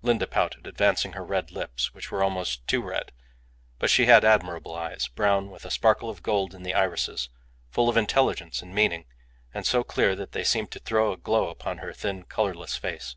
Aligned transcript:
Linda 0.00 0.28
pouted, 0.28 0.64
advancing 0.68 1.14
her 1.14 1.24
red 1.24 1.50
lips, 1.50 1.92
which 1.92 2.12
were 2.12 2.22
almost 2.22 2.64
too 2.68 2.80
red; 2.80 3.10
but 3.80 3.90
she 3.90 4.06
had 4.06 4.24
admirable 4.24 4.76
eyes, 4.76 5.08
brown, 5.08 5.50
with 5.50 5.64
a 5.64 5.72
sparkle 5.72 6.08
of 6.08 6.22
gold 6.22 6.54
in 6.54 6.62
the 6.62 6.72
irises, 6.72 7.28
full 7.68 7.88
of 7.88 7.96
intelligence 7.96 8.62
and 8.62 8.72
meaning, 8.72 9.06
and 9.52 9.66
so 9.66 9.82
clear 9.82 10.14
that 10.14 10.30
they 10.30 10.44
seemed 10.44 10.70
to 10.70 10.78
throw 10.78 11.10
a 11.10 11.16
glow 11.16 11.48
upon 11.48 11.78
her 11.78 11.92
thin, 11.92 12.22
colourless 12.22 12.76
face. 12.76 13.16